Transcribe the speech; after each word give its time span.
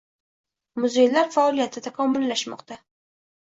Muzeylar 0.79 1.29
faoliyati 1.35 1.85
takomillashmoqda 1.89 2.81